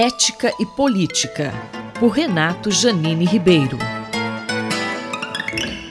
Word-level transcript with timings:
Ética 0.00 0.54
e 0.60 0.64
Política, 0.64 1.52
por 1.98 2.10
Renato 2.10 2.70
Janine 2.70 3.24
Ribeiro. 3.24 3.76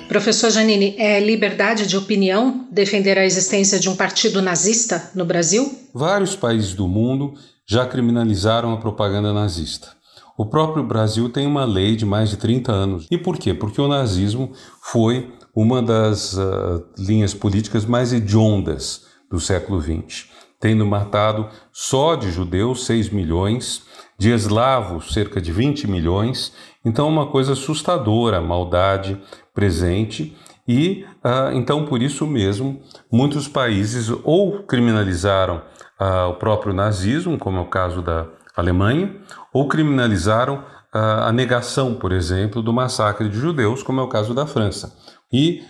Professor 0.07 0.49
Janine, 0.49 0.95
é 0.97 1.19
liberdade 1.19 1.85
de 1.85 1.98
opinião 1.98 2.66
defender 2.72 3.17
a 3.17 3.25
existência 3.25 3.78
de 3.78 3.90
um 3.90 3.98
partido 3.98 4.42
nazista 4.42 5.12
no 5.14 5.25
Brasil? 5.25 5.78
Vários 5.93 6.38
países 6.38 6.74
do 6.74 6.88
mundo 6.88 7.33
já 7.66 7.85
criminalizaram 7.85 8.71
a 8.71 8.78
propaganda 8.78 9.34
nazista. 9.34 9.89
O 10.38 10.46
próprio 10.46 10.86
Brasil 10.86 11.28
tem 11.28 11.46
uma 11.46 11.66
lei 11.66 11.98
de 11.98 12.05
mais 12.05 12.30
de 12.30 12.38
30 12.38 12.71
anos. 12.71 13.08
E 13.12 13.18
por 13.18 13.38
quê? 13.38 13.54
Porque 13.54 13.82
o 13.82 13.89
nazismo 13.89 14.54
foi 14.82 15.34
uma 15.54 15.82
das 15.82 16.32
uh, 16.32 16.82
linhas 16.98 17.34
políticas 17.34 17.84
mais 17.84 18.14
hediondas 18.14 19.02
do 19.30 19.38
século 19.38 19.82
XX 19.82 20.37
tendo 20.60 20.86
matado 20.86 21.48
só 21.71 22.16
de 22.16 22.32
judeus 22.32 22.86
6 22.86 23.10
milhões, 23.10 23.86
de 24.18 24.32
eslavos 24.32 25.14
cerca 25.14 25.40
de 25.40 25.52
20 25.52 25.88
milhões. 25.88 26.54
Então, 26.84 27.08
uma 27.08 27.27
coisa 27.27 27.54
assustadora, 27.54 28.38
a 28.38 28.41
maldade 28.41 29.22
presente. 29.54 30.36
E 30.67 31.05
ah, 31.23 31.52
então, 31.54 31.86
por 31.86 32.02
isso 32.02 32.26
mesmo, 32.26 32.81
muitos 33.12 33.48
países 33.48 34.12
ou 34.23 34.64
criminalizaram 34.64 35.62
ah, 36.00 36.28
o 36.28 36.36
próprio 36.36 36.73
nazismo, 36.73 37.38
como 37.38 37.58
é 37.58 37.62
o 37.62 37.70
caso 37.70 38.02
da 38.02 38.28
Alemanha, 38.55 39.16
ou 39.53 39.67
criminalizaram 39.67 40.64
ah, 40.94 41.28
a 41.28 41.31
negação, 41.31 41.94
por 41.94 42.12
exemplo, 42.12 42.62
do 42.62 42.73
massacre 42.73 43.30
de 43.30 43.38
judeus, 43.38 43.84
como 43.84 44.02
é 44.02 44.03
o 44.03 44.09
caso 44.09 44.34
da 44.34 44.48
França. 44.48 44.95
E 45.31 45.62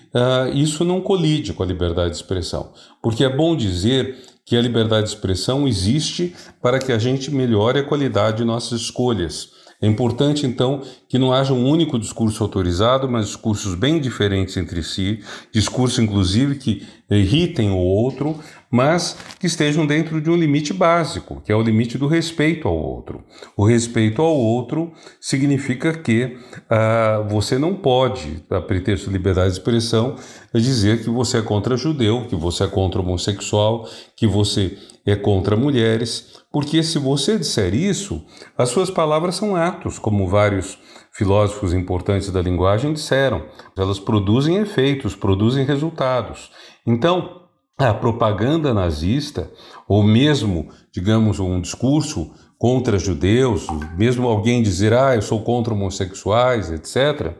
isso 0.53 0.85
não 0.85 1.01
colide 1.01 1.51
com 1.51 1.63
a 1.63 1.65
liberdade 1.65 2.11
de 2.11 2.17
expressão, 2.17 2.73
porque 3.01 3.23
é 3.23 3.29
bom 3.29 3.55
dizer 3.55 4.15
que 4.47 4.55
a 4.55 4.61
liberdade 4.61 5.07
de 5.07 5.13
expressão 5.13 5.67
existe 5.67 6.33
para 6.61 6.79
que 6.79 6.93
a 6.93 6.97
gente 6.97 7.29
melhore 7.29 7.79
a 7.79 7.83
qualidade 7.83 8.37
de 8.37 8.45
nossas 8.45 8.79
escolhas. 8.79 9.49
É 9.81 9.85
importante, 9.85 10.45
então, 10.47 10.81
que 11.07 11.19
não 11.19 11.33
haja 11.33 11.53
um 11.53 11.69
único 11.69 11.99
discurso 11.99 12.41
autorizado, 12.43 13.09
mas 13.09 13.27
discursos 13.27 13.75
bem 13.75 13.99
diferentes 13.99 14.55
entre 14.55 14.81
si, 14.81 15.19
discursos, 15.51 15.99
inclusive, 15.99 16.55
que 16.55 16.87
irritem 17.09 17.71
o 17.71 17.77
outro, 17.77 18.37
mas 18.69 19.17
que 19.39 19.47
estejam 19.47 19.85
dentro 19.85 20.19
de 20.19 20.29
um 20.29 20.35
limite 20.35 20.73
básico, 20.73 21.41
que 21.45 21.51
é 21.51 21.55
o 21.55 21.61
limite 21.61 21.97
do 21.97 22.07
respeito 22.07 22.67
ao 22.67 22.75
outro. 22.75 23.23
O 23.55 23.65
respeito 23.65 24.21
ao 24.21 24.35
outro 24.35 24.91
significa 25.21 25.93
que 25.93 26.37
ah, 26.69 27.25
você 27.29 27.57
não 27.57 27.73
pode, 27.75 28.43
a 28.49 28.59
pretexto 28.59 29.07
de 29.07 29.13
liberdade 29.13 29.51
de 29.51 29.59
expressão, 29.59 30.15
dizer 30.53 31.03
que 31.03 31.09
você 31.09 31.37
é 31.37 31.41
contra 31.41 31.77
judeu, 31.77 32.25
que 32.27 32.35
você 32.35 32.65
é 32.65 32.67
contra 32.67 32.99
homossexual, 32.99 33.87
que 34.15 34.27
você 34.27 34.77
é 35.05 35.15
contra 35.15 35.55
mulheres, 35.55 36.43
porque 36.51 36.83
se 36.83 36.99
você 36.99 37.37
disser 37.37 37.73
isso, 37.73 38.25
as 38.57 38.69
suas 38.69 38.89
palavras 38.89 39.35
são 39.35 39.55
atos, 39.55 39.97
como 39.97 40.27
vários 40.27 40.77
filósofos 41.17 41.73
importantes 41.73 42.29
da 42.29 42.41
linguagem 42.41 42.93
disseram. 42.93 43.45
Elas 43.75 43.99
produzem 43.99 44.57
efeitos, 44.57 45.15
produzem 45.15 45.65
resultados. 45.65 46.51
Então, 46.85 47.41
a 47.75 47.93
propaganda 47.93 48.73
nazista, 48.73 49.51
ou 49.87 50.03
mesmo, 50.03 50.69
digamos, 50.91 51.39
um 51.39 51.59
discurso 51.59 52.31
contra 52.57 52.99
judeus, 52.99 53.67
mesmo 53.97 54.27
alguém 54.27 54.61
dizer, 54.61 54.93
ah, 54.93 55.15
eu 55.15 55.21
sou 55.21 55.41
contra 55.41 55.73
homossexuais, 55.73 56.71
etc., 56.71 57.33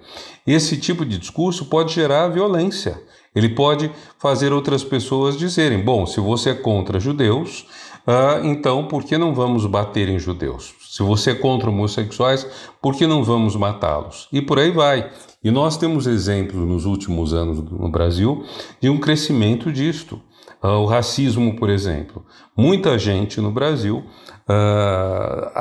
esse 0.46 0.78
tipo 0.78 1.06
de 1.06 1.18
discurso 1.18 1.66
pode 1.66 1.94
gerar 1.94 2.30
violência. 2.30 3.00
Ele 3.36 3.50
pode 3.50 3.92
fazer 4.18 4.52
outras 4.52 4.84
pessoas 4.84 5.38
dizerem: 5.38 5.84
bom, 5.84 6.08
se 6.08 6.20
você 6.20 6.52
é 6.52 6.56
contra 6.56 7.00
judeus, 7.00 7.68
ah, 8.08 8.40
então 8.42 8.88
por 8.88 9.04
que 9.04 9.18
não 9.18 9.36
vamos 9.36 9.66
bater 9.66 10.08
em 10.08 10.18
judeus? 10.18 10.74
Se 10.90 11.04
você 11.04 11.32
é 11.32 11.36
contra 11.36 11.70
homossexuais, 11.70 12.48
por 12.82 12.96
que 12.96 13.06
não 13.06 13.22
vamos 13.22 13.54
matá-los? 13.58 14.30
E 14.32 14.42
por 14.42 14.58
aí 14.58 14.72
vai. 14.72 15.12
E 15.44 15.52
nós 15.52 15.76
temos 15.76 16.08
exemplos 16.08 16.66
nos 16.66 16.86
últimos 16.86 17.34
anos 17.34 17.60
no 17.60 17.92
Brasil 17.92 18.46
de 18.80 18.90
um 18.90 18.98
crescimento 18.98 19.72
disto. 19.74 20.22
Uh, 20.64 20.70
o 20.70 20.86
racismo, 20.86 21.56
por 21.58 21.70
exemplo. 21.70 22.26
Muita 22.56 22.98
gente 22.98 23.42
no 23.42 23.52
Brasil 23.52 24.04
uh, 24.50 25.52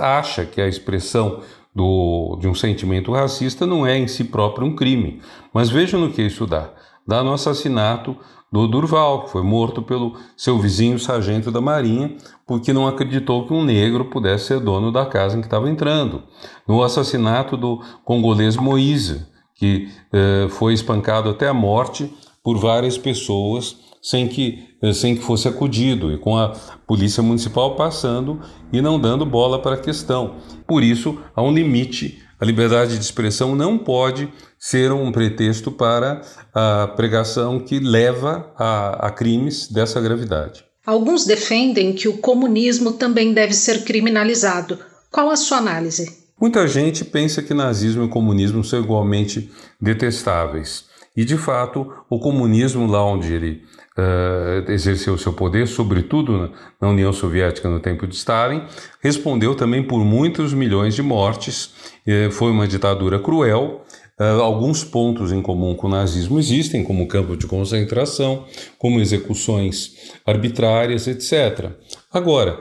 acha 0.00 0.44
que 0.44 0.60
a 0.60 0.68
expressão 0.68 1.40
do, 1.74 2.36
de 2.38 2.46
um 2.46 2.54
sentimento 2.54 3.10
racista 3.12 3.66
não 3.66 3.86
é 3.86 3.96
em 3.96 4.06
si 4.06 4.24
próprio 4.24 4.66
um 4.66 4.76
crime. 4.76 5.22
Mas 5.52 5.70
vejam 5.70 6.00
no 6.00 6.12
que 6.12 6.22
isso 6.22 6.46
dá. 6.46 6.70
Dá 7.06 7.22
no 7.22 7.32
assassinato 7.32 8.16
do 8.50 8.68
Durval, 8.68 9.24
que 9.24 9.30
foi 9.30 9.42
morto 9.42 9.82
pelo 9.82 10.16
seu 10.36 10.58
vizinho 10.58 10.98
sargento 10.98 11.50
da 11.50 11.60
Marinha, 11.60 12.16
porque 12.46 12.72
não 12.72 12.86
acreditou 12.86 13.46
que 13.46 13.52
um 13.52 13.64
negro 13.64 14.04
pudesse 14.04 14.46
ser 14.46 14.60
dono 14.60 14.92
da 14.92 15.04
casa 15.04 15.36
em 15.36 15.40
que 15.40 15.46
estava 15.46 15.68
entrando. 15.68 16.22
No 16.66 16.82
assassinato 16.82 17.56
do 17.56 17.82
congolês 18.04 18.56
Moise, 18.56 19.26
que 19.56 19.88
eh, 20.12 20.46
foi 20.50 20.72
espancado 20.72 21.30
até 21.30 21.48
a 21.48 21.54
morte 21.54 22.12
por 22.44 22.58
várias 22.58 22.96
pessoas 22.96 23.76
sem 24.00 24.28
que, 24.28 24.68
eh, 24.82 24.92
sem 24.92 25.16
que 25.16 25.22
fosse 25.22 25.48
acudido, 25.48 26.12
e 26.12 26.18
com 26.18 26.36
a 26.36 26.52
polícia 26.86 27.22
municipal 27.22 27.74
passando 27.74 28.38
e 28.72 28.82
não 28.82 29.00
dando 29.00 29.24
bola 29.24 29.58
para 29.58 29.76
a 29.76 29.80
questão. 29.80 30.36
Por 30.66 30.82
isso, 30.82 31.18
há 31.34 31.42
um 31.42 31.52
limite. 31.52 32.22
A 32.44 32.46
liberdade 32.46 32.98
de 32.98 33.02
expressão 33.02 33.56
não 33.56 33.78
pode 33.78 34.28
ser 34.58 34.92
um 34.92 35.10
pretexto 35.10 35.72
para 35.72 36.20
a 36.52 36.86
pregação 36.88 37.58
que 37.58 37.80
leva 37.80 38.52
a, 38.54 39.06
a 39.06 39.10
crimes 39.10 39.66
dessa 39.66 39.98
gravidade. 39.98 40.62
Alguns 40.84 41.24
defendem 41.24 41.94
que 41.94 42.06
o 42.06 42.18
comunismo 42.18 42.92
também 42.92 43.32
deve 43.32 43.54
ser 43.54 43.82
criminalizado. 43.84 44.78
Qual 45.10 45.30
a 45.30 45.36
sua 45.36 45.56
análise? 45.56 46.06
Muita 46.38 46.68
gente 46.68 47.02
pensa 47.02 47.40
que 47.40 47.54
nazismo 47.54 48.04
e 48.04 48.10
comunismo 48.10 48.62
são 48.62 48.78
igualmente 48.78 49.50
detestáveis. 49.80 50.84
E, 51.16 51.24
de 51.24 51.36
fato, 51.36 51.92
o 52.10 52.18
comunismo, 52.18 52.86
lá 52.86 53.04
onde 53.04 53.32
ele 53.32 53.62
uh, 53.96 54.70
exerceu 54.70 55.16
seu 55.16 55.32
poder, 55.32 55.68
sobretudo 55.68 56.50
na, 56.80 56.88
União 56.88 57.12
Soviética 57.12 57.68
no 57.68 57.78
tempo 57.78 58.06
de 58.06 58.16
Stalin, 58.16 58.62
respondeu 59.00 59.54
também 59.54 59.82
por 59.82 60.04
muitos 60.04 60.52
milhões 60.52 60.94
de 60.94 61.02
mortes. 61.02 61.72
Uh, 62.06 62.32
foi 62.32 62.50
uma 62.50 62.66
ditadura 62.66 63.20
cruel. 63.20 63.82
Uh, 64.18 64.42
alguns 64.42 64.82
pontos 64.82 65.30
em 65.30 65.40
comum 65.40 65.74
com 65.76 65.86
o 65.86 65.90
nazismo 65.90 66.38
existem, 66.38 66.82
como 66.82 67.06
campo 67.06 67.36
de 67.36 67.46
concentração, 67.46 68.44
como 68.76 69.00
execuções 69.00 70.12
arbitrárias, 70.26 71.06
etc. 71.06 71.70
Agora, 72.12 72.60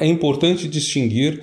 é 0.00 0.06
importante 0.06 0.68
distinguir 0.68 1.42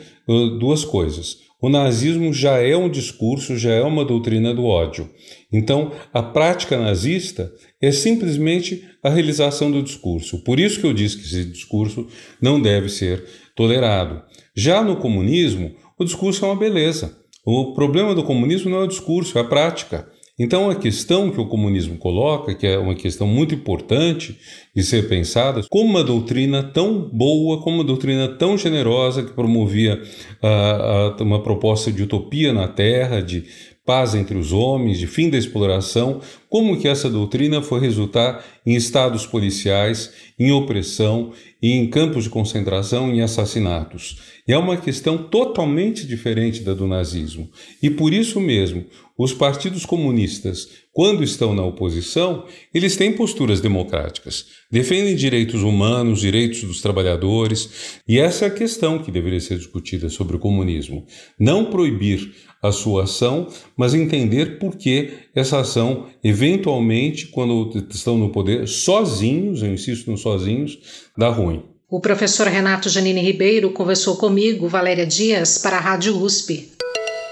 duas 0.59 0.83
coisas. 0.85 1.48
O 1.61 1.67
nazismo 1.67 2.31
já 2.31 2.57
é 2.57 2.75
um 2.77 2.89
discurso, 2.89 3.57
já 3.57 3.71
é 3.71 3.81
uma 3.81 4.05
doutrina 4.05 4.53
do 4.53 4.65
ódio. 4.65 5.09
Então, 5.51 5.91
a 6.13 6.23
prática 6.23 6.77
nazista 6.77 7.51
é 7.81 7.91
simplesmente 7.91 8.83
a 9.03 9.09
realização 9.09 9.69
do 9.69 9.83
discurso. 9.83 10.41
Por 10.43 10.57
isso 10.57 10.79
que 10.79 10.85
eu 10.85 10.93
disse 10.93 11.17
que 11.17 11.23
esse 11.23 11.45
discurso 11.45 12.07
não 12.41 12.61
deve 12.61 12.87
ser 12.87 13.25
tolerado. 13.55 14.21
Já 14.55 14.81
no 14.81 14.95
comunismo, 14.95 15.75
o 15.97 16.05
discurso 16.05 16.45
é 16.45 16.47
uma 16.47 16.55
beleza. 16.55 17.17
O 17.45 17.73
problema 17.73 18.15
do 18.15 18.23
comunismo 18.23 18.69
não 18.69 18.79
é 18.79 18.83
o 18.83 18.87
discurso, 18.87 19.37
é 19.37 19.41
a 19.41 19.45
prática. 19.45 20.07
Então, 20.39 20.69
a 20.69 20.75
questão 20.75 21.29
que 21.29 21.41
o 21.41 21.45
comunismo 21.45 21.97
coloca, 21.97 22.55
que 22.55 22.65
é 22.65 22.77
uma 22.77 22.95
questão 22.95 23.27
muito 23.27 23.53
importante 23.53 24.37
de 24.73 24.81
ser 24.83 25.09
pensada, 25.09 25.61
como 25.69 25.89
uma 25.89 26.03
doutrina 26.03 26.63
tão 26.63 27.09
boa, 27.11 27.61
como 27.61 27.77
uma 27.77 27.83
doutrina 27.83 28.27
tão 28.29 28.57
generosa 28.57 29.21
que 29.21 29.33
promovia 29.33 30.01
uh, 30.41 31.21
uh, 31.21 31.23
uma 31.23 31.43
proposta 31.43 31.91
de 31.91 32.03
utopia 32.03 32.53
na 32.53 32.69
Terra, 32.69 33.21
de 33.21 33.43
paz 33.89 34.13
entre 34.13 34.37
os 34.37 34.53
homens, 34.53 34.99
de 34.99 35.07
fim 35.07 35.31
da 35.31 35.37
exploração, 35.39 36.21
como 36.47 36.77
que 36.79 36.87
essa 36.87 37.09
doutrina 37.09 37.59
foi 37.59 37.79
resultar 37.79 38.45
em 38.63 38.75
estados 38.75 39.25
policiais, 39.25 40.13
em 40.37 40.51
opressão, 40.51 41.31
em 41.59 41.89
campos 41.89 42.25
de 42.25 42.29
concentração, 42.29 43.11
em 43.11 43.21
assassinatos. 43.21 44.19
E 44.47 44.53
é 44.53 44.57
uma 44.59 44.77
questão 44.77 45.17
totalmente 45.17 46.05
diferente 46.05 46.61
da 46.61 46.75
do 46.75 46.85
nazismo. 46.85 47.49
E 47.81 47.89
por 47.89 48.13
isso 48.13 48.39
mesmo, 48.39 48.85
os 49.17 49.33
partidos 49.33 49.87
comunistas, 49.87 50.69
quando 50.91 51.23
estão 51.23 51.53
na 51.53 51.63
oposição, 51.63 52.45
eles 52.73 52.95
têm 52.97 53.13
posturas 53.13 53.61
democráticas, 53.61 54.45
defendem 54.71 55.15
direitos 55.15 55.63
humanos, 55.63 56.21
direitos 56.21 56.63
dos 56.63 56.81
trabalhadores, 56.81 58.01
e 58.07 58.19
essa 58.19 58.45
é 58.45 58.47
a 58.47 58.51
questão 58.51 58.99
que 58.99 59.11
deveria 59.11 59.39
ser 59.39 59.57
discutida 59.57 60.09
sobre 60.09 60.35
o 60.35 60.39
comunismo. 60.39 61.05
Não 61.39 61.65
proibir 61.65 62.33
a 62.61 62.71
sua 62.71 63.03
ação, 63.03 63.47
mas 63.77 63.93
entender 63.93 64.59
por 64.59 64.75
que 64.75 65.11
essa 65.33 65.59
ação, 65.59 66.07
eventualmente, 66.23 67.27
quando 67.27 67.71
estão 67.89 68.17
no 68.17 68.29
poder, 68.29 68.67
sozinhos, 68.67 69.61
eu 69.61 69.71
insisto 69.71 70.11
no 70.11 70.17
sozinhos, 70.17 70.77
dá 71.17 71.29
ruim. 71.29 71.63
O 71.89 71.99
professor 71.99 72.47
Renato 72.47 72.89
Janine 72.89 73.21
Ribeiro 73.21 73.71
conversou 73.71 74.17
comigo, 74.17 74.67
Valéria 74.67 75.07
Dias, 75.07 75.57
para 75.57 75.77
a 75.77 75.79
Rádio 75.79 76.21
USP. 76.21 76.71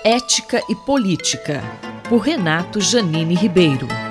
Ética 0.04 0.64
e 0.70 0.76
Política, 0.76 1.62
por 2.10 2.24
Renato 2.26 2.80
Janine 2.80 3.36
Ribeiro. 3.36 4.07